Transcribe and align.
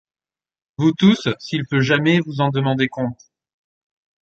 Vous 0.79 0.93
tous, 0.93 1.27
s’il 1.37 1.67
peut 1.67 1.81
jamais 1.81 2.21
vous 2.21 2.41
en 2.41 2.49
demander 2.49 2.87
compte 2.87 3.21